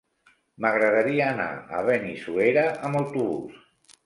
[0.63, 1.47] M'agradaria anar
[1.81, 3.63] a Benissuera amb autobús.